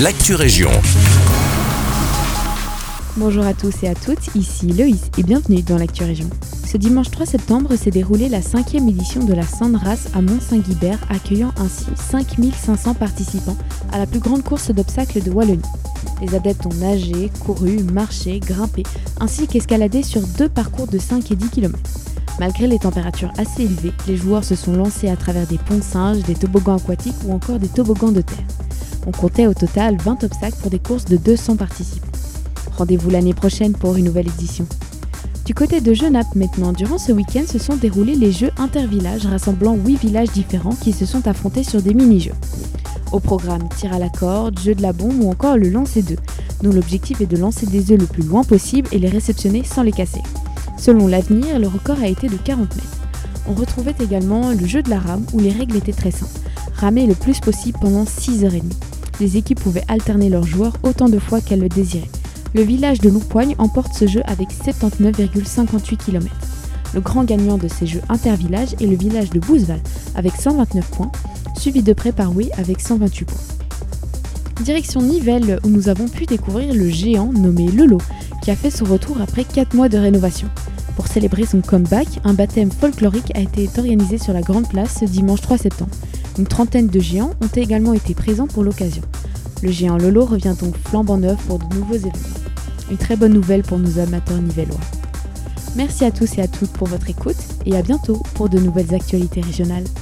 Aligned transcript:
l'actu 0.00 0.34
région. 0.34 0.70
Bonjour 3.16 3.44
à 3.44 3.52
tous 3.52 3.82
et 3.82 3.88
à 3.88 3.94
toutes, 3.94 4.34
ici 4.34 4.66
Loïs 4.66 5.10
et 5.18 5.22
bienvenue 5.22 5.62
dans 5.62 5.76
l'actu 5.76 6.02
région. 6.02 6.28
Ce 6.66 6.76
dimanche 6.76 7.10
3 7.10 7.26
septembre 7.26 7.76
s'est 7.76 7.90
déroulée 7.90 8.28
la 8.28 8.42
cinquième 8.42 8.88
édition 8.88 9.22
de 9.22 9.34
la 9.34 9.46
Sandras 9.46 10.08
à 10.14 10.22
Mont-Saint-Guibert, 10.22 10.98
accueillant 11.08 11.52
ainsi 11.56 11.86
5500 12.10 12.94
participants 12.94 13.56
à 13.92 13.98
la 13.98 14.06
plus 14.06 14.18
grande 14.18 14.42
course 14.42 14.70
d'obstacles 14.70 15.22
de 15.22 15.30
Wallonie. 15.30 15.62
Les 16.20 16.34
adeptes 16.34 16.66
ont 16.66 16.74
nagé, 16.74 17.30
couru, 17.44 17.82
marché, 17.92 18.40
grimpé, 18.40 18.82
ainsi 19.20 19.46
qu'escaladé 19.46 20.02
sur 20.02 20.22
deux 20.38 20.48
parcours 20.48 20.88
de 20.88 20.98
5 20.98 21.30
et 21.30 21.36
10 21.36 21.50
km. 21.50 21.78
Malgré 22.40 22.66
les 22.66 22.78
températures 22.78 23.32
assez 23.36 23.64
élevées, 23.64 23.92
les 24.08 24.16
joueurs 24.16 24.42
se 24.42 24.54
sont 24.54 24.72
lancés 24.72 25.08
à 25.08 25.16
travers 25.16 25.46
des 25.46 25.58
ponts 25.58 25.82
singes, 25.82 26.22
des 26.22 26.34
toboggans 26.34 26.76
aquatiques 26.76 27.14
ou 27.26 27.32
encore 27.32 27.58
des 27.58 27.68
toboggans 27.68 28.12
de 28.12 28.22
terre. 28.22 28.46
On 29.06 29.10
comptait 29.10 29.46
au 29.46 29.54
total 29.54 29.96
20 29.96 30.24
obstacles 30.24 30.56
pour 30.60 30.70
des 30.70 30.78
courses 30.78 31.06
de 31.06 31.16
200 31.16 31.56
participants. 31.56 32.06
Rendez-vous 32.76 33.10
l'année 33.10 33.34
prochaine 33.34 33.72
pour 33.72 33.96
une 33.96 34.04
nouvelle 34.04 34.28
édition. 34.28 34.66
Du 35.44 35.54
côté 35.54 35.80
de 35.80 35.92
Genappe 35.92 36.36
maintenant, 36.36 36.72
durant 36.72 36.98
ce 36.98 37.10
week-end 37.10 37.42
se 37.46 37.58
sont 37.58 37.74
déroulés 37.74 38.14
les 38.14 38.30
jeux 38.30 38.52
intervillages 38.58 39.26
rassemblant 39.26 39.74
8 39.74 39.96
villages 39.96 40.30
différents 40.30 40.76
qui 40.76 40.92
se 40.92 41.04
sont 41.04 41.26
affrontés 41.26 41.64
sur 41.64 41.82
des 41.82 41.94
mini-jeux. 41.94 42.34
Au 43.10 43.18
programme, 43.18 43.68
tir 43.76 43.92
à 43.92 43.98
la 43.98 44.08
corde, 44.08 44.58
jeu 44.60 44.74
de 44.74 44.82
la 44.82 44.92
bombe 44.92 45.20
ou 45.20 45.28
encore 45.28 45.56
le 45.56 45.68
lancer 45.68 46.02
d'œufs, 46.02 46.20
dont 46.62 46.72
l'objectif 46.72 47.20
est 47.20 47.26
de 47.26 47.36
lancer 47.36 47.66
des 47.66 47.90
œufs 47.90 47.98
le 47.98 48.06
plus 48.06 48.22
loin 48.22 48.44
possible 48.44 48.88
et 48.92 48.98
les 48.98 49.08
réceptionner 49.08 49.64
sans 49.64 49.82
les 49.82 49.92
casser. 49.92 50.22
Selon 50.78 51.08
l'avenir, 51.08 51.58
le 51.58 51.66
record 51.66 51.98
a 52.00 52.06
été 52.06 52.28
de 52.28 52.36
40 52.36 52.74
mètres. 52.76 52.98
On 53.48 53.54
retrouvait 53.54 53.94
également 54.00 54.50
le 54.52 54.66
jeu 54.66 54.82
de 54.82 54.90
la 54.90 55.00
rame 55.00 55.26
où 55.32 55.40
les 55.40 55.50
règles 55.50 55.76
étaient 55.76 55.92
très 55.92 56.12
simples. 56.12 56.38
Ramer 56.76 57.06
le 57.06 57.14
plus 57.14 57.40
possible 57.40 57.78
pendant 57.80 58.04
6h30. 58.04 58.62
Les 59.20 59.36
équipes 59.36 59.60
pouvaient 59.60 59.84
alterner 59.88 60.28
leurs 60.28 60.46
joueurs 60.46 60.76
autant 60.82 61.08
de 61.08 61.18
fois 61.18 61.40
qu'elles 61.40 61.60
le 61.60 61.68
désiraient. 61.68 62.10
Le 62.54 62.62
village 62.62 63.00
de 63.00 63.08
Loupoigne 63.08 63.54
emporte 63.58 63.94
ce 63.94 64.06
jeu 64.06 64.22
avec 64.26 64.48
79,58 64.50 65.96
km. 65.96 66.26
Le 66.94 67.00
grand 67.00 67.24
gagnant 67.24 67.56
de 67.56 67.68
ces 67.68 67.86
jeux 67.86 68.02
intervillages 68.08 68.74
est 68.80 68.86
le 68.86 68.96
village 68.96 69.30
de 69.30 69.40
Bouzeval 69.40 69.80
avec 70.14 70.34
129 70.34 70.90
points, 70.90 71.12
suivi 71.56 71.82
de 71.82 71.92
près 71.92 72.12
par 72.12 72.36
Oui 72.36 72.50
avec 72.58 72.80
128 72.80 73.24
points. 73.24 73.40
Direction 74.62 75.00
Nivelles 75.00 75.58
où 75.64 75.68
nous 75.68 75.88
avons 75.88 76.08
pu 76.08 76.26
découvrir 76.26 76.74
le 76.74 76.88
géant 76.88 77.32
nommé 77.32 77.68
Lolo 77.68 77.98
qui 78.42 78.50
a 78.50 78.56
fait 78.56 78.70
son 78.70 78.84
retour 78.84 79.20
après 79.20 79.44
4 79.44 79.74
mois 79.74 79.88
de 79.88 79.98
rénovation. 79.98 80.48
Pour 80.96 81.06
célébrer 81.06 81.46
son 81.46 81.62
comeback, 81.62 82.06
un 82.24 82.34
baptême 82.34 82.70
folklorique 82.70 83.34
a 83.34 83.40
été 83.40 83.68
organisé 83.78 84.18
sur 84.18 84.34
la 84.34 84.42
Grande 84.42 84.68
Place 84.68 84.98
ce 85.00 85.04
dimanche 85.06 85.40
3 85.40 85.58
septembre. 85.58 85.90
Une 86.38 86.46
trentaine 86.46 86.86
de 86.86 87.00
géants 87.00 87.34
ont 87.42 87.54
également 87.54 87.92
été 87.92 88.14
présents 88.14 88.46
pour 88.46 88.62
l'occasion. 88.62 89.02
Le 89.62 89.70
géant 89.70 89.98
Lolo 89.98 90.24
revient 90.24 90.54
donc 90.58 90.76
flambant 90.76 91.18
neuf 91.18 91.40
pour 91.46 91.58
de 91.58 91.74
nouveaux 91.76 91.94
événements. 91.94 92.12
Une 92.90 92.96
très 92.96 93.16
bonne 93.16 93.32
nouvelle 93.32 93.62
pour 93.62 93.78
nos 93.78 93.98
amateurs 93.98 94.40
nivellois. 94.40 94.80
Merci 95.76 96.04
à 96.04 96.10
tous 96.10 96.38
et 96.38 96.42
à 96.42 96.48
toutes 96.48 96.72
pour 96.72 96.88
votre 96.88 97.08
écoute 97.08 97.36
et 97.64 97.76
à 97.76 97.82
bientôt 97.82 98.22
pour 98.34 98.48
de 98.48 98.58
nouvelles 98.58 98.94
actualités 98.94 99.40
régionales. 99.40 99.84